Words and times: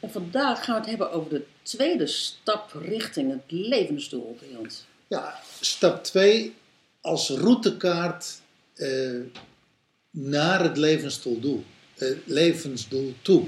En 0.00 0.10
vandaag 0.10 0.64
gaan 0.64 0.74
we 0.74 0.80
het 0.80 0.88
hebben 0.90 1.12
over 1.12 1.30
de 1.30 1.44
tweede 1.62 2.06
stap 2.06 2.72
richting 2.72 3.30
het 3.30 3.42
levensdoel 3.46 4.38
ons. 4.58 4.84
Ja, 5.06 5.40
stap 5.60 6.04
2 6.04 6.54
als 7.00 7.28
routekaart 7.28 8.40
eh, 8.74 9.20
naar 10.10 10.62
het 10.62 10.76
levensdoel, 10.76 11.40
doel, 11.40 11.64
eh, 11.96 12.08
levensdoel 12.24 13.14
toe. 13.22 13.46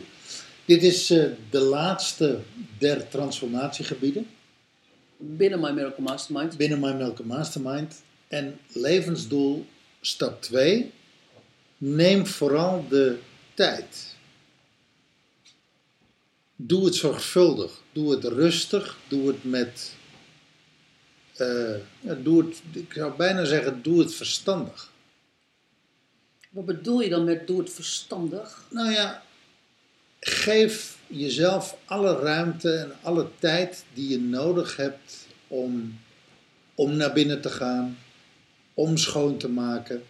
Dit 0.64 0.82
is 0.82 1.10
eh, 1.10 1.24
de 1.50 1.60
laatste 1.60 2.40
der 2.78 3.08
transformatiegebieden 3.08 4.26
Binnen 5.22 5.60
My 5.60 5.70
Miracle 5.70 6.02
Mastermind. 6.02 6.56
binnen 6.56 6.80
My 6.80 6.92
Miracle 6.92 7.24
Mastermind. 7.24 8.02
En 8.28 8.58
levensdoel 8.72 9.66
stap 10.00 10.42
2, 10.42 10.92
neem 11.78 12.26
vooral 12.26 12.84
de 12.88 13.18
tijd. 13.54 14.16
Doe 16.62 16.84
het 16.84 16.94
zorgvuldig, 16.94 17.82
doe 17.92 18.10
het 18.10 18.24
rustig, 18.24 18.98
doe 19.08 19.26
het 19.26 19.44
met, 19.44 19.94
eh, 21.36 21.74
doe 22.22 22.44
het, 22.44 22.62
ik 22.72 22.92
zou 22.92 23.16
bijna 23.16 23.44
zeggen, 23.44 23.82
doe 23.82 23.98
het 23.98 24.14
verstandig. 24.14 24.90
Wat 26.50 26.64
bedoel 26.64 27.00
je 27.00 27.08
dan 27.08 27.24
met 27.24 27.46
doe 27.46 27.58
het 27.58 27.72
verstandig? 27.72 28.64
Nou 28.70 28.90
ja, 28.90 29.22
geef 30.20 30.98
jezelf 31.06 31.76
alle 31.84 32.18
ruimte 32.18 32.72
en 32.72 32.92
alle 33.02 33.28
tijd 33.38 33.84
die 33.94 34.08
je 34.08 34.18
nodig 34.18 34.76
hebt 34.76 35.26
om, 35.48 35.98
om 36.74 36.96
naar 36.96 37.12
binnen 37.12 37.40
te 37.40 37.50
gaan, 37.50 37.98
om 38.74 38.96
schoon 38.96 39.38
te 39.38 39.48
maken. 39.48 40.02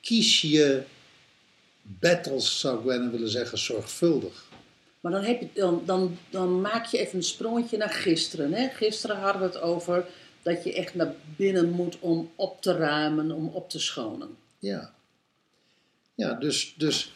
Kies 0.00 0.40
je 0.40 0.82
battles, 1.82 2.60
zou 2.60 2.78
ik 2.78 2.84
bijna 2.84 3.10
willen 3.10 3.28
zeggen, 3.28 3.58
zorgvuldig. 3.58 4.52
Maar 5.04 5.12
dan, 5.12 5.24
heb 5.24 5.40
je, 5.40 5.48
dan, 5.54 5.82
dan, 5.86 6.18
dan 6.30 6.60
maak 6.60 6.86
je 6.86 6.98
even 6.98 7.16
een 7.16 7.24
sprongetje 7.24 7.76
naar 7.76 7.90
gisteren. 7.90 8.52
Hè? 8.52 8.68
Gisteren 8.68 9.16
hadden 9.16 9.42
we 9.42 9.46
het 9.46 9.60
over 9.60 10.06
dat 10.42 10.64
je 10.64 10.74
echt 10.74 10.94
naar 10.94 11.14
binnen 11.36 11.70
moet 11.70 11.98
om 11.98 12.30
op 12.34 12.62
te 12.62 12.72
ruimen, 12.72 13.30
om 13.30 13.48
op 13.48 13.70
te 13.70 13.78
schonen. 13.78 14.28
Ja, 14.58 14.94
ja 16.14 16.34
dus, 16.34 16.74
dus 16.76 17.12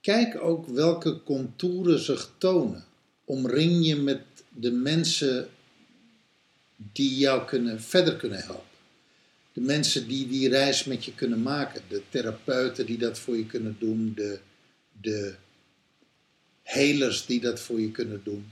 kijk 0.00 0.42
ook 0.42 0.66
welke 0.66 1.22
contouren 1.22 1.98
zich 1.98 2.30
tonen. 2.38 2.84
Omring 3.24 3.86
je 3.86 3.96
met 3.96 4.22
de 4.48 4.70
mensen 4.70 5.48
die 6.76 7.18
jou 7.18 7.46
kunnen, 7.46 7.80
verder 7.80 8.16
kunnen 8.16 8.38
helpen. 8.38 8.78
De 9.52 9.60
mensen 9.60 10.08
die 10.08 10.28
die 10.28 10.48
reis 10.48 10.84
met 10.84 11.04
je 11.04 11.14
kunnen 11.14 11.42
maken. 11.42 11.82
De 11.88 12.02
therapeuten 12.08 12.86
die 12.86 12.98
dat 12.98 13.18
voor 13.18 13.36
je 13.36 13.46
kunnen 13.46 13.76
doen. 13.78 14.12
De, 14.14 14.38
de 15.00 15.34
helers 16.64 17.26
die 17.26 17.40
dat 17.40 17.60
voor 17.60 17.80
je 17.80 17.90
kunnen 17.90 18.20
doen. 18.24 18.46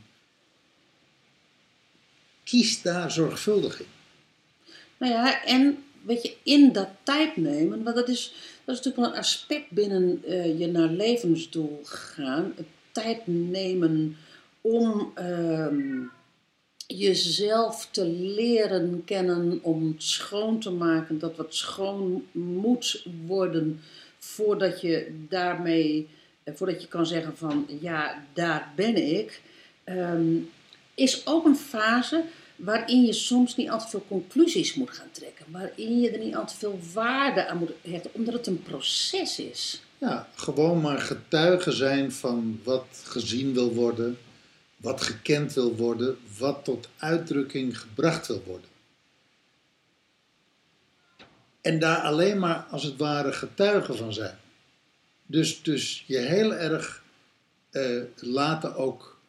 Kies 2.45 2.83
daar 2.83 3.11
zorgvuldig 3.11 3.81
in. 3.81 3.87
Nou 4.97 5.13
ja, 5.13 5.45
en 5.45 5.85
weet 6.03 6.23
je, 6.23 6.37
in 6.43 6.73
dat 6.73 6.89
tijd 7.03 7.37
nemen, 7.37 7.83
want 7.83 7.97
dat 7.97 8.09
is, 8.09 8.33
dat 8.65 8.75
is 8.75 8.85
natuurlijk 8.85 8.97
wel 8.97 9.07
een 9.07 9.19
aspect 9.19 9.71
binnen 9.71 10.23
eh, 10.25 10.59
je 10.59 10.67
naar 10.67 10.89
levensdoel 10.89 11.81
gaan. 11.85 12.53
Het 12.57 12.67
tijd 12.93 13.27
nemen 13.27 14.17
om 14.61 15.13
ehm, 15.15 16.01
jezelf 16.87 17.89
te 17.91 18.07
leren 18.07 19.03
kennen, 19.05 19.59
om 19.63 19.95
schoon 19.99 20.61
te 20.61 20.71
maken, 20.71 21.19
dat 21.19 21.37
wat 21.37 21.55
schoon 21.55 22.27
moet 22.33 23.07
worden 23.27 23.81
voordat 24.19 24.81
je 24.81 25.25
daarmee, 25.29 26.09
voordat 26.45 26.83
je 26.83 26.89
kan 26.89 27.07
zeggen 27.07 27.37
van 27.37 27.67
ja, 27.81 28.25
daar 28.33 28.73
ben 28.77 29.17
ik. 29.17 29.41
Ehm, 29.85 30.37
is 30.95 31.27
ook 31.27 31.45
een 31.45 31.57
fase 31.57 32.25
waarin 32.57 33.05
je 33.05 33.13
soms 33.13 33.57
niet 33.57 33.71
altijd 33.71 33.91
veel 33.91 34.05
conclusies 34.09 34.75
moet 34.75 34.91
gaan 34.91 35.11
trekken. 35.13 35.47
Waarin 35.49 36.01
je 36.01 36.11
er 36.11 36.19
niet 36.19 36.35
altijd 36.35 36.59
veel 36.59 36.81
waarde 36.93 37.49
aan 37.49 37.59
moet 37.59 37.71
hechten, 37.83 38.11
omdat 38.15 38.35
het 38.35 38.47
een 38.47 38.63
proces 38.63 39.39
is. 39.39 39.83
Ja, 39.99 40.29
gewoon 40.35 40.81
maar 40.81 40.99
getuige 40.99 41.73
zijn 41.73 42.13
van 42.13 42.61
wat 42.65 42.87
gezien 43.05 43.55
wil 43.55 43.75
worden, 43.75 44.19
wat 44.77 45.03
gekend 45.03 45.53
wil 45.53 45.77
worden, 45.77 46.19
wat 46.39 46.65
tot 46.65 46.89
uitdrukking 46.97 47.81
gebracht 47.81 48.27
wil 48.27 48.43
worden. 48.47 48.71
En 51.61 51.79
daar 51.79 51.99
alleen 51.99 52.39
maar 52.39 52.67
als 52.71 52.83
het 52.83 52.97
ware 52.97 53.33
getuige 53.33 53.95
van 53.95 54.13
zijn. 54.13 54.39
Dus, 55.33 55.63
dus 55.63 56.05
je 56.07 56.19
heel 56.19 56.55
erg 56.55 57.03
eh, 57.71 58.03
laten 58.17 58.75
ook 58.77 59.21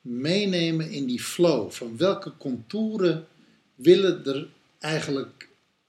meenemen 0.00 0.90
in 0.90 1.06
die 1.06 1.22
flow. 1.22 1.70
Van 1.70 1.96
welke 1.96 2.32
contouren 2.38 3.26
willen 3.74 4.24
er 4.26 4.48
eigenlijk, 4.78 5.48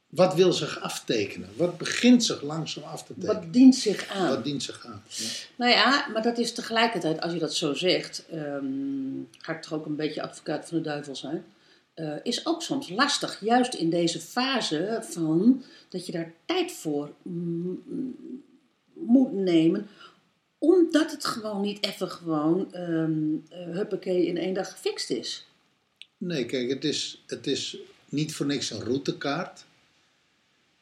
wat 0.09 0.33
wil 0.35 0.53
zich 0.53 0.79
aftekenen? 0.79 1.49
Wat 1.55 1.77
begint 1.77 2.23
zich 2.23 2.41
langzaam 2.41 2.83
af 2.83 3.03
te 3.03 3.13
tekenen? 3.13 3.35
Wat 3.35 3.53
dient 3.53 3.75
zich 3.75 4.07
aan? 4.09 4.29
Wat 4.29 4.43
dient 4.43 4.63
zich 4.63 4.85
aan? 4.85 5.03
Ja. 5.07 5.25
Nou 5.55 5.71
ja, 5.71 6.07
maar 6.13 6.21
dat 6.21 6.37
is 6.37 6.53
tegelijkertijd, 6.53 7.21
als 7.21 7.33
je 7.33 7.39
dat 7.39 7.53
zo 7.53 7.73
zegt, 7.73 8.25
ehm, 8.31 8.65
ga 9.37 9.53
ik 9.55 9.61
toch 9.61 9.73
ook 9.73 9.85
een 9.85 9.95
beetje 9.95 10.21
advocaat 10.21 10.67
van 10.67 10.77
de 10.77 10.83
duivel 10.83 11.15
zijn. 11.15 11.45
eh, 11.93 12.13
is 12.23 12.45
ook 12.45 12.61
soms 12.61 12.89
lastig, 12.89 13.39
juist 13.41 13.73
in 13.73 13.89
deze 13.89 14.19
fase 14.19 14.99
van 15.01 15.63
dat 15.89 16.05
je 16.05 16.11
daar 16.11 16.33
tijd 16.45 16.71
voor 16.71 17.13
mm, 17.21 17.81
moet 19.05 19.33
nemen, 19.33 19.87
omdat 20.57 21.11
het 21.11 21.25
gewoon 21.25 21.61
niet 21.61 21.83
even 21.83 22.09
gewoon 22.09 22.73
eh, 22.73 23.05
huppakee 23.49 24.25
in 24.25 24.37
één 24.37 24.53
dag 24.53 24.71
gefixt 24.71 25.09
is. 25.09 25.47
Nee, 26.17 26.45
kijk, 26.45 26.69
het 26.69 26.83
is, 26.83 27.23
het 27.25 27.47
is 27.47 27.77
niet 28.09 28.35
voor 28.35 28.45
niks 28.45 28.69
een 28.69 28.83
routekaart. 28.83 29.65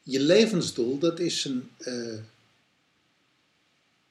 Je 0.02 0.20
levensdoel, 0.20 0.98
dat 0.98 1.18
is, 1.18 1.44
een, 1.44 1.70
eh, 1.78 2.18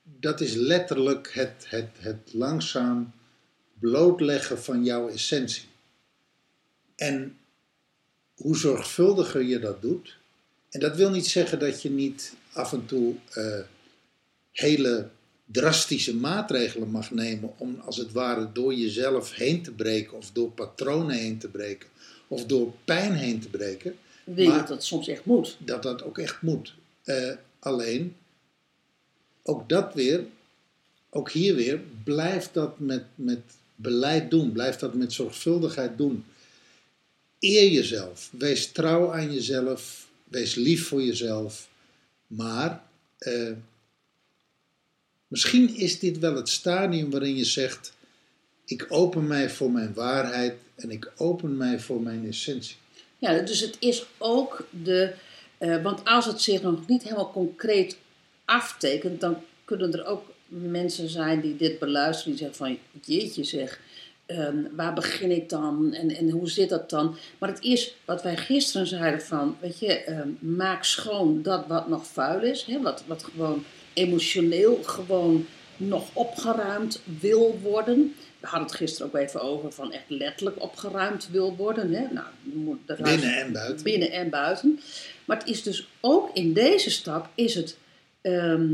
dat 0.04 0.42
is 0.42 0.54
letterlijk 0.54 1.34
het, 1.34 1.66
het, 1.68 1.90
het 1.98 2.34
langzaam 2.34 3.12
blootleggen 3.80 4.64
van 4.64 4.84
jouw 4.84 5.10
essentie. 5.10 5.66
En 6.96 7.38
hoe 8.36 8.58
zorgvuldiger 8.58 9.42
je 9.42 9.60
dat 9.60 9.82
doet, 9.82 10.18
en 10.70 10.80
dat 10.80 10.96
wil 10.96 11.10
niet 11.10 11.28
zeggen 11.28 11.60
dat 11.60 11.82
je 11.82 11.90
niet 11.90 12.34
af 12.52 12.74
en 12.74 12.86
toe 12.86 13.16
eh, 13.30 13.60
hele 14.54 15.10
drastische 15.46 16.16
maatregelen 16.16 16.90
mag 16.90 17.12
nemen 17.12 17.54
om 17.58 17.80
als 17.86 17.98
het 17.98 18.12
ware 18.12 18.50
door 18.54 18.74
jezelf 18.74 19.34
heen 19.34 19.62
te 19.64 19.72
breken 19.72 20.18
of 20.18 20.32
door 20.32 20.52
patronen 20.52 21.16
heen 21.16 21.38
te 21.38 21.48
breken 21.48 21.90
of 22.28 22.46
door 22.46 22.74
pijn 22.86 23.14
heen 23.14 23.40
te 23.40 23.50
breken, 23.50 23.96
je 24.36 24.48
Maar- 24.48 24.58
dat 24.58 24.68
dat 24.68 24.84
soms 24.84 25.08
echt 25.08 25.26
moet? 25.26 25.58
dat 25.60 25.84
dat 25.84 26.04
ook 26.04 26.18
echt 26.18 26.42
moet. 26.42 26.74
Eh, 27.04 27.32
alleen, 27.60 28.16
ook 29.44 29.70
dat 29.70 29.94
weer, 29.94 30.26
ook 31.10 31.32
hier 31.32 31.56
weer, 31.56 31.82
blijf 32.04 32.52
dat 32.52 32.80
met, 32.80 33.04
met 33.16 33.42
beleid 33.76 34.32
doen, 34.32 34.52
blijf 34.52 34.76
dat 34.76 34.94
met 34.94 35.14
zorgvuldigheid 35.14 35.98
doen. 35.98 36.26
Eer 37.40 37.70
jezelf, 37.72 38.30
wees 38.38 38.72
trouw 38.72 39.14
aan 39.14 39.34
jezelf, 39.34 40.08
wees 40.24 40.56
lief 40.56 40.88
voor 40.88 41.02
jezelf, 41.04 41.70
maar 42.28 42.84
eh, 43.18 43.52
misschien 45.34 45.76
is 45.76 46.00
dit 46.00 46.20
wel 46.20 46.36
het 46.36 46.50
stadium 46.50 47.12
waarin 47.12 47.36
je 47.36 47.46
zegt, 47.46 47.94
ik 48.66 48.86
open 48.90 49.28
mij 49.28 49.50
voor 49.50 49.72
mijn 49.72 49.94
waarheid 49.94 50.54
en 50.76 50.92
ik 50.92 51.12
open 51.18 51.58
mij 51.58 51.80
voor 51.80 52.02
mijn 52.02 52.28
essentie. 52.28 52.76
Ja, 53.18 53.40
dus 53.40 53.60
het 53.60 53.76
is 53.80 54.06
ook 54.18 54.68
de. 54.84 55.14
eh, 55.58 55.84
want 55.84 56.06
als 56.06 56.26
het 56.26 56.42
zich 56.42 56.62
nog 56.62 56.88
niet 56.88 57.04
helemaal 57.04 57.32
concreet 57.32 57.98
aftekent, 58.46 59.22
dan 59.22 59.38
kunnen 59.66 59.94
er 59.94 60.06
ook 60.06 60.32
mensen 60.48 61.10
zijn 61.10 61.42
die 61.42 61.56
dit 61.56 61.80
beluisteren, 61.80 62.32
die 62.32 62.40
zeggen 62.40 62.58
van 62.58 62.78
jeetje 63.06 63.44
zeg, 63.44 63.80
ehm, 64.26 64.58
waar 64.76 64.94
begin 64.94 65.32
ik 65.32 65.50
dan 65.50 65.94
en, 65.94 66.10
en 66.10 66.30
hoe 66.30 66.50
zit 66.50 66.70
dat 66.70 66.90
dan? 66.90 67.18
Maar 67.38 67.50
het 67.50 67.62
is 67.64 67.96
wat 68.06 68.24
wij 68.24 68.38
gisteren 68.38 68.88
zeiden 68.88 69.22
van, 69.22 69.58
weet 69.60 69.80
je, 69.80 69.94
ehm, 69.94 70.30
maak 70.40 70.84
schoon 70.84 71.42
dat 71.42 71.68
wat 71.68 71.88
nog 71.88 72.08
vuil 72.08 72.42
is, 72.42 72.64
hè, 72.64 72.82
wat, 72.82 73.04
wat 73.08 73.24
gewoon 73.24 73.64
emotioneel 73.94 74.80
gewoon 74.84 75.46
nog 75.78 76.10
opgeruimd 76.14 77.02
wil 77.20 77.60
worden. 77.62 78.16
We 78.40 78.48
hadden 78.48 78.68
het 78.68 78.78
gisteren 78.78 79.08
ook 79.08 79.16
even 79.16 79.42
over 79.42 79.72
van 79.72 79.92
echt 79.92 80.04
letterlijk 80.08 80.62
opgeruimd 80.64 81.30
wil 81.32 81.56
worden. 81.56 81.94
Hè? 81.94 82.06
Nou, 82.12 82.28
Binnen 82.86 83.38
en 83.38 83.52
buiten. 83.52 83.84
binnen 83.84 84.12
en 84.12 84.30
buiten. 84.30 84.80
Maar 85.26 85.38
het 85.38 85.48
is 85.48 85.64
dus 85.64 85.88
ook 86.02 86.30
in 86.34 86.54
deze 86.54 86.90
stap 86.90 87.30
is 87.36 87.56
het, 87.56 87.78
ehm, 88.22 88.72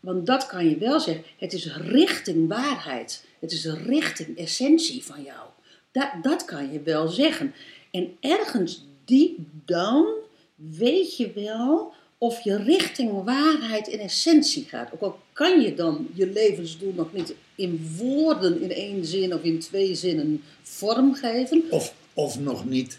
want 0.00 0.26
dat 0.26 0.46
kan 0.46 0.68
je 0.68 0.78
wel 0.78 1.00
zeggen, 1.00 1.24
het 1.38 1.52
is 1.52 1.76
richting 1.76 2.48
waarheid. 2.48 3.24
Het 3.38 3.52
is 3.52 3.64
richting 3.64 4.38
essentie 4.38 5.04
van 5.04 5.22
jou. 5.22 5.46
Dat, 5.92 6.08
dat 6.22 6.44
kan 6.44 6.72
je 6.72 6.80
wel 6.82 7.08
zeggen. 7.08 7.54
En 7.90 8.16
ergens 8.20 8.84
deep 9.04 9.38
down 9.64 10.08
weet 10.54 11.16
je 11.16 11.32
wel 11.34 11.94
of 12.18 12.40
je 12.40 12.56
richting 12.56 13.24
waarheid 13.24 13.90
en 13.90 13.98
essentie 13.98 14.64
gaat. 14.64 14.92
Ook 14.92 15.00
al 15.00 15.20
kan 15.32 15.60
je 15.60 15.74
dan 15.74 16.08
je 16.14 16.26
levensdoel 16.26 16.92
nog 16.92 17.12
niet 17.12 17.34
in 17.54 17.94
woorden 17.96 18.60
in 18.60 18.72
één 18.72 19.04
zin 19.04 19.34
of 19.34 19.42
in 19.42 19.58
twee 19.58 19.94
zinnen 19.94 20.42
vormgeven. 20.62 21.64
Of, 21.70 21.94
of 22.14 22.38
nog 22.38 22.64
niet 22.64 22.98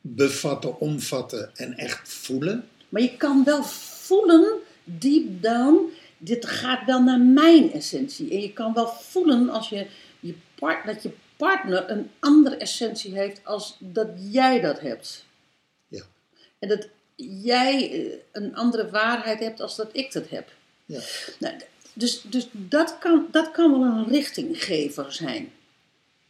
bevatten, 0.00 0.80
omvatten 0.80 1.50
en 1.54 1.76
echt 1.76 2.08
voelen. 2.08 2.68
Maar 2.88 3.02
je 3.02 3.16
kan 3.16 3.44
wel 3.44 3.64
voelen, 3.64 4.58
deep 4.84 5.42
down, 5.42 5.90
dit 6.18 6.46
gaat 6.46 6.84
wel 6.86 7.02
naar 7.02 7.20
mijn 7.20 7.72
essentie. 7.72 8.30
En 8.30 8.40
je 8.40 8.52
kan 8.52 8.74
wel 8.74 8.86
voelen 8.86 9.48
als 9.48 9.68
je, 9.68 9.86
je 10.20 10.34
part, 10.54 10.86
dat 10.86 11.02
je 11.02 11.10
partner 11.36 11.90
een 11.90 12.10
andere 12.18 12.56
essentie 12.56 13.14
heeft 13.14 13.40
als 13.44 13.76
dat 13.78 14.08
jij 14.30 14.60
dat 14.60 14.80
hebt. 14.80 15.24
Ja. 15.88 16.02
En 16.58 16.68
dat 16.68 16.88
jij 17.16 17.90
eh, 17.90 18.18
een 18.32 18.56
andere 18.56 18.90
waarheid 18.90 19.40
hebt 19.40 19.60
als 19.60 19.76
dat 19.76 19.88
ik 19.92 20.12
dat 20.12 20.28
heb. 20.28 20.48
Ja. 20.86 21.00
Nou, 21.38 21.54
dus 21.92 22.22
dus 22.22 22.48
dat, 22.52 22.98
kan, 22.98 23.26
dat 23.30 23.50
kan 23.50 23.80
wel 23.80 23.82
een 23.82 24.08
richtinggever 24.08 25.12
zijn. 25.12 25.52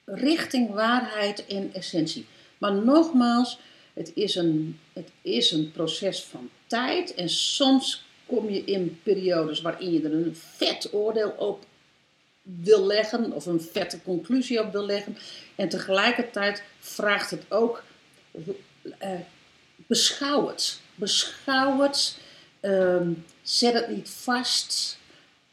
Richting 0.05 0.71
waarheid 0.71 1.47
en 1.47 1.71
essentie. 1.75 2.27
Maar 2.59 2.73
nogmaals, 2.73 3.59
het 3.93 4.11
is, 4.15 4.35
een, 4.35 4.79
het 4.93 5.09
is 5.23 5.51
een 5.51 5.73
proces 5.73 6.23
van 6.23 6.51
tijd. 6.67 7.15
En 7.15 7.29
soms 7.29 8.05
kom 8.27 8.51
je 8.51 8.65
in 8.65 9.01
periodes 9.03 9.61
waarin 9.61 9.93
je 9.93 10.03
er 10.03 10.13
een 10.13 10.37
vet 10.37 10.93
oordeel 10.93 11.31
op 11.31 11.65
wil 12.43 12.87
leggen. 12.87 13.33
Of 13.33 13.47
een 13.47 13.61
vette 13.61 14.03
conclusie 14.03 14.61
op 14.61 14.73
wil 14.73 14.87
leggen. 14.87 15.17
En 15.55 15.69
tegelijkertijd 15.69 16.63
vraagt 16.79 17.31
het 17.31 17.43
ook... 17.49 17.83
eh, 18.99 19.11
beschouw 19.93 20.49
het. 20.49 20.81
Beschouw 20.95 21.81
het. 21.81 22.17
ehm, 22.61 23.11
zet 23.43 23.73
het 23.73 23.89
niet 23.89 24.09
vast. 24.09 24.99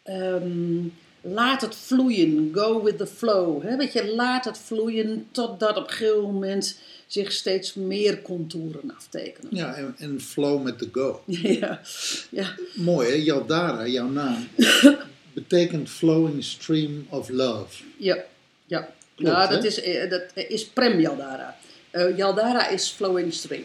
Ehm, 0.03 0.88
laat 1.21 1.62
het 1.62 1.75
vloeien. 1.75 2.50
Go 2.53 2.83
with 2.83 2.97
the 2.97 3.07
flow. 3.07 3.77
Weet 3.77 3.94
je, 3.94 4.13
laat 4.15 4.45
het 4.45 4.57
vloeien 4.57 5.27
totdat 5.31 5.77
op 5.77 5.83
een 5.83 5.94
gegeven 5.94 6.21
moment 6.21 6.80
zich 7.07 7.31
steeds 7.31 7.74
meer 7.74 8.21
contouren 8.21 8.94
aftekenen. 8.97 9.56
Ja, 9.56 9.74
en, 9.75 9.95
en 9.97 10.21
flow 10.21 10.63
met 10.63 10.77
the 10.77 10.89
go. 10.92 11.21
Ja, 11.62 11.81
ja. 12.30 12.56
Mooi 12.75 13.07
hè, 13.09 13.15
Yaldara, 13.15 13.88
jouw 13.88 14.09
naam, 14.09 14.47
betekent 15.33 15.89
flowing 15.89 16.44
stream 16.44 17.06
of 17.09 17.30
love. 17.30 17.83
ja. 17.97 18.18
ja. 18.65 18.89
Klopt, 19.15 19.33
nou, 19.33 19.50
dat 19.50 19.62
hè? 19.62 19.68
is, 19.68 19.81
eh, 19.81 20.09
dat 20.09 20.24
is 20.35 20.65
Prem 20.65 21.00
Yaldara. 21.00 21.57
Eh, 21.92 22.18
Yaldara 22.18 22.69
is 22.69 22.89
flowing 22.89 23.33
stream. 23.33 23.63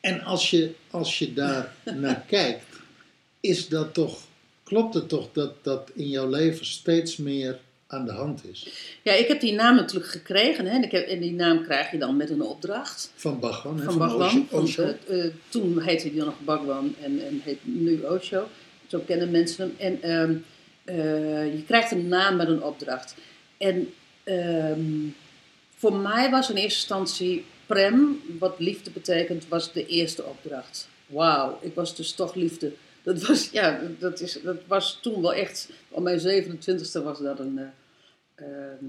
En 0.00 0.22
als 0.22 0.50
je, 0.50 0.74
als 0.90 1.18
je 1.18 1.32
daar 1.32 1.72
naar 1.96 2.24
kijkt, 2.26 2.64
is 3.40 3.68
dat 3.68 3.94
toch, 3.94 4.18
klopt 4.64 4.94
het 4.94 5.08
toch 5.08 5.28
dat 5.32 5.64
dat 5.64 5.90
in 5.94 6.08
jouw 6.08 6.28
leven 6.28 6.66
steeds 6.66 7.16
meer 7.16 7.58
aan 7.86 8.04
de 8.06 8.12
hand 8.12 8.44
is? 8.50 8.68
Ja, 9.02 9.12
ik 9.12 9.28
heb 9.28 9.40
die 9.40 9.52
naam 9.52 9.76
natuurlijk 9.76 10.10
gekregen. 10.10 10.66
Hè? 10.66 10.70
En, 10.76 10.82
ik 10.84 10.90
heb, 10.90 11.06
en 11.06 11.20
die 11.20 11.32
naam 11.32 11.62
krijg 11.62 11.90
je 11.90 11.98
dan 11.98 12.16
met 12.16 12.30
een 12.30 12.42
opdracht. 12.42 13.12
Van 13.14 13.40
Bhagwan, 13.40 13.78
hè, 13.78 13.84
van 13.84 13.98
Bhagwan. 13.98 14.26
Osho- 14.26 14.44
Van, 14.50 14.62
Osho. 14.62 14.82
eh, 15.06 15.24
eh, 15.24 15.32
toen 15.48 15.80
heette 15.82 16.08
hij 16.08 16.16
nog 16.24 16.34
Bhagwan 16.44 16.94
en, 17.02 17.26
en 17.26 17.40
heet 17.44 17.58
nu 17.62 18.00
Osho. 18.02 18.48
Zo 18.86 18.98
kennen 19.06 19.30
mensen 19.30 19.74
hem. 19.76 20.00
En 20.00 20.02
ehm, 20.02 20.34
eh, 20.84 21.54
je 21.54 21.62
krijgt 21.66 21.90
een 21.90 22.08
naam 22.08 22.36
met 22.36 22.48
een 22.48 22.62
opdracht. 22.62 23.14
En 23.58 23.92
ehm, 24.24 24.80
voor 25.76 25.94
mij 25.96 26.30
was 26.30 26.50
in 26.50 26.56
eerste 26.56 26.78
instantie 26.78 27.44
Prem, 27.68 28.20
wat 28.38 28.58
liefde 28.58 28.90
betekent, 28.90 29.48
was 29.48 29.72
de 29.72 29.86
eerste 29.86 30.24
opdracht. 30.24 30.88
Wauw, 31.06 31.58
ik 31.60 31.74
was 31.74 31.96
dus 31.96 32.12
toch 32.12 32.34
liefde. 32.34 32.72
Dat 33.02 33.22
was, 33.26 33.50
ja, 33.50 33.80
dat, 33.98 34.20
is, 34.20 34.38
dat 34.42 34.56
was 34.66 34.98
toen 35.02 35.22
wel 35.22 35.34
echt, 35.34 35.68
op 35.88 36.02
mijn 36.02 36.20
27e 36.20 37.02
was 37.02 37.18
dat 37.18 37.38
een... 37.38 37.58
eh, 37.58 37.64
ehm, 38.46 38.84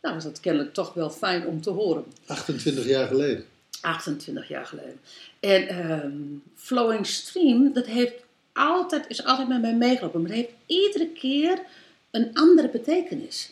nou, 0.00 0.14
was 0.14 0.24
dat 0.24 0.40
kennelijk 0.40 0.74
toch 0.74 0.94
wel 0.94 1.10
fijn 1.10 1.46
om 1.46 1.60
te 1.60 1.70
horen. 1.70 2.04
28 2.26 2.86
jaar 2.86 3.06
geleden. 3.06 3.44
28 3.80 4.48
jaar 4.48 4.66
geleden. 4.66 5.00
En 5.40 5.68
ehm, 5.68 6.12
Flowing 6.54 7.06
Stream, 7.06 7.72
dat 7.72 7.86
heeft 7.86 8.14
altijd, 8.52 9.04
is 9.08 9.24
altijd 9.24 9.48
met 9.48 9.60
mij 9.60 9.74
meegelopen. 9.74 10.22
Maar 10.22 10.30
het 10.30 10.38
heeft 10.38 10.52
iedere 10.66 11.08
keer 11.08 11.62
een 12.10 12.30
andere 12.32 12.68
betekenis. 12.68 13.50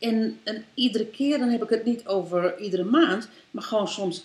En, 0.00 0.40
en 0.44 0.64
iedere 0.74 1.06
keer, 1.06 1.38
dan 1.38 1.48
heb 1.48 1.62
ik 1.62 1.68
het 1.68 1.84
niet 1.84 2.06
over 2.06 2.58
iedere 2.60 2.84
maand, 2.84 3.28
maar 3.50 3.62
gewoon 3.62 3.88
soms 3.88 4.24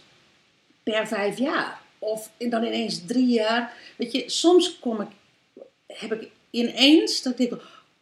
per 0.84 1.08
vijf 1.08 1.38
jaar. 1.38 1.82
Of 2.00 2.32
dan 2.38 2.64
ineens 2.64 3.06
drie 3.06 3.28
jaar. 3.28 3.78
Weet 3.98 4.12
je, 4.12 4.30
soms 4.30 4.80
kom 4.80 5.02
ik, 5.02 5.08
heb 5.88 6.14
ik 6.14 6.30
ineens 6.50 7.22
dat 7.22 7.40
ik 7.40 7.50
denk, 7.50 7.62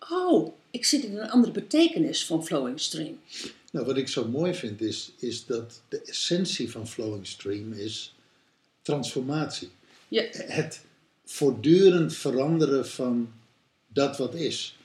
oh, 0.10 0.54
ik 0.72 0.86
zit 0.86 1.04
in 1.04 1.18
een 1.18 1.30
andere 1.30 1.54
betekenis 1.54 2.26
van 2.26 2.46
Flowing 2.46 2.80
Stream. 2.80 3.20
Nou, 3.72 3.86
wat 3.86 3.98
ik 3.98 4.08
zo 4.08 4.28
mooi 4.28 4.54
vind 4.54 4.82
is, 4.82 5.12
is 5.20 5.46
dat 5.46 5.82
de 5.90 6.02
essentie 6.02 6.72
van 6.72 6.88
flowing 6.88 7.28
stream 7.28 7.74
is 7.74 8.16
transformatie. 8.82 9.70
Ja, 10.08 10.24
Het 10.32 10.82
voortdurend 11.26 12.16
veranderen 12.16 12.88
van 12.88 13.34
dat 13.88 14.18
wat 14.18 14.36
is. 14.36 14.78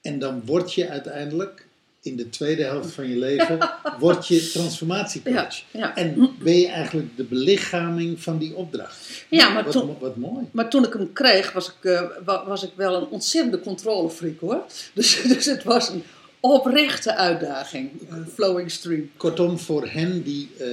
En 0.00 0.18
dan 0.18 0.44
word 0.44 0.74
je 0.74 0.88
uiteindelijk, 0.88 1.66
in 2.04 2.16
de 2.16 2.28
tweede 2.30 2.62
helft 2.62 2.92
van 2.92 3.08
je 3.08 3.16
leven, 3.16 3.58
word 3.98 4.26
je 4.28 4.50
transformatiecoach. 4.50 5.34
Ja, 5.34 5.64
ja. 5.70 5.96
En 5.96 6.30
ben 6.38 6.58
je 6.58 6.66
eigenlijk 6.68 7.16
de 7.16 7.24
belichaming 7.24 8.20
van 8.20 8.38
die 8.38 8.54
opdracht. 8.54 9.24
Ja, 9.30 9.48
maar 9.48 9.64
wat, 9.64 9.72
toen- 9.72 9.96
wat 10.00 10.16
mooi. 10.16 10.46
Maar 10.52 10.70
toen 10.70 10.84
ik 10.84 10.92
hem 10.92 11.12
kreeg, 11.12 11.52
was 11.52 11.68
ik, 11.68 11.84
eh, 11.84 12.02
wa- 12.24 12.46
was 12.46 12.62
ik 12.62 12.70
wel 12.76 12.94
een 12.96 13.08
ontzettende 13.08 13.60
controlefreak 13.60 14.40
hoor. 14.40 14.64
Dus, 14.94 15.22
dus 15.22 15.44
het 15.44 15.62
was 15.64 15.88
een 15.88 16.02
oprechte 16.40 17.14
uitdaging, 17.14 17.90
eh, 18.10 18.16
Flowing 18.34 18.70
Stream. 18.70 19.10
Kortom, 19.16 19.58
voor 19.58 19.88
hen 19.88 20.22
die 20.22 20.50
eh, 20.58 20.66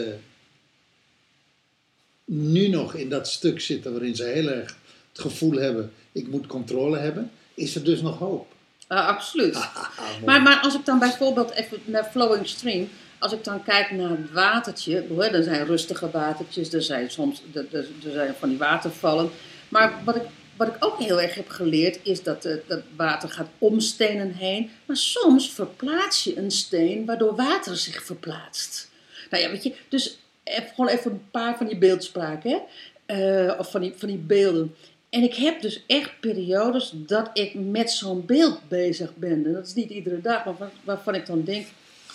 nu 2.25 2.67
nog 2.67 2.93
in 2.95 3.09
dat 3.09 3.27
stuk 3.27 3.61
zitten 3.61 3.91
waarin 3.91 4.15
ze 4.15 4.23
heel 4.23 4.47
erg 4.47 4.77
het 5.11 5.21
gevoel 5.21 5.51
hebben, 5.57 5.91
ik 6.11 6.27
moet 6.27 6.47
controle 6.47 6.97
hebben, 6.97 7.31
is 7.53 7.75
er 7.75 7.83
dus 7.83 8.01
nog 8.01 8.17
hoop. 8.17 8.53
Ah, 8.95 9.07
absoluut. 9.07 9.55
Ah. 9.55 9.87
Maar, 10.25 10.41
maar 10.41 10.59
als 10.61 10.75
ik 10.75 10.85
dan 10.85 10.99
bijvoorbeeld 10.99 11.51
even 11.51 11.81
naar 11.85 12.03
Flowing 12.03 12.47
Stream, 12.47 12.89
als 13.19 13.31
ik 13.31 13.43
dan 13.43 13.63
kijk 13.63 13.91
naar 13.91 14.09
het 14.09 14.31
watertje, 14.31 15.05
hoor, 15.09 15.23
er 15.23 15.43
zijn 15.43 15.65
rustige 15.65 16.11
watertjes, 16.11 16.73
er 16.73 16.81
zijn 16.81 17.11
soms 17.11 17.41
er, 17.53 17.65
er, 17.71 17.87
er 18.05 18.11
zijn 18.11 18.35
van 18.39 18.49
die 18.49 18.57
watervallen. 18.57 19.29
Maar 19.67 19.93
wat 20.03 20.15
ik, 20.15 20.21
wat 20.55 20.67
ik 20.67 20.75
ook 20.79 20.99
heel 20.99 21.21
erg 21.21 21.35
heb 21.35 21.49
geleerd, 21.49 21.99
is 22.03 22.23
dat 22.23 22.45
eh, 22.45 22.55
dat 22.67 22.81
water 22.95 23.29
gaat 23.29 23.47
om 23.57 23.79
stenen 23.79 24.33
heen. 24.33 24.71
Maar 24.85 24.97
soms 24.97 25.51
verplaats 25.51 26.23
je 26.23 26.37
een 26.37 26.51
steen, 26.51 27.05
waardoor 27.05 27.35
water 27.35 27.77
zich 27.77 28.03
verplaatst. 28.03 28.89
Nou 29.29 29.43
ja, 29.43 29.49
weet 29.49 29.63
je, 29.63 29.75
dus 29.89 30.19
even, 30.43 30.69
gewoon 30.69 30.89
even 30.89 31.11
een 31.11 31.29
paar 31.31 31.57
van 31.57 31.67
die 31.67 31.77
beeldspraken, 31.77 32.51
hè? 32.51 32.59
Eh, 33.05 33.59
of 33.59 33.71
van 33.71 33.81
die, 33.81 33.93
van 33.97 34.07
die 34.07 34.17
beelden. 34.17 34.75
En 35.09 35.23
ik 35.23 35.33
heb 35.35 35.61
dus 35.61 35.83
echt 35.87 36.19
periodes 36.19 36.91
dat 36.95 37.29
ik 37.33 37.53
met 37.53 37.91
zo'n 37.91 38.25
beeld 38.25 38.67
bezig 38.67 39.15
ben. 39.15 39.45
En 39.45 39.53
dat 39.53 39.67
is 39.67 39.73
niet 39.73 39.89
iedere 39.89 40.21
dag, 40.21 40.45
maar 40.45 40.57
waar- 40.57 40.71
waarvan 40.83 41.15
ik 41.15 41.25
dan 41.25 41.43
denk: 41.43 41.67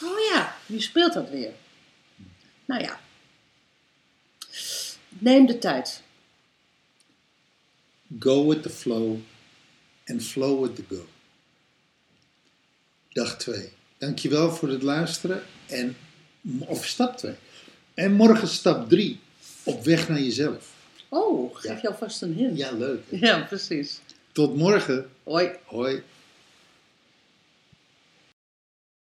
oh 0.02 0.18
ja, 0.32 0.56
nu 0.66 0.80
speelt 0.80 1.12
dat 1.12 1.30
weer. 1.30 1.52
Nou 2.64 2.82
ja. 2.82 3.00
Neem 5.08 5.46
de 5.46 5.58
tijd. 5.58 6.02
Go 8.18 8.48
with 8.48 8.62
the 8.62 8.70
flow 8.70 9.16
and 10.06 10.22
flow 10.22 10.62
with 10.62 10.76
the 10.76 10.84
go. 10.88 11.06
Dag 13.12 13.36
2. 13.38 13.72
Dankjewel 13.98 14.50
voor 14.52 14.68
het 14.68 14.82
luisteren. 14.82 15.42
En, 15.66 15.96
of 16.66 16.86
stap 16.86 17.16
2. 17.16 17.34
En 17.94 18.12
morgen 18.12 18.48
stap 18.48 18.88
3. 18.88 19.20
Op 19.62 19.84
weg 19.84 20.08
naar 20.08 20.20
jezelf. 20.20 20.73
Oh, 21.16 21.54
geef 21.56 21.70
Ja. 21.72 21.78
je 21.82 21.88
alvast 21.88 22.22
een 22.22 22.32
hint. 22.34 22.58
Ja, 22.58 22.70
leuk. 22.72 23.00
hè? 23.10 23.26
ja 23.26 23.38
precies. 23.48 24.00
Tot 24.32 24.56
morgen. 24.56 25.06
Hoi. 25.22 25.50
Hoi. 25.64 26.02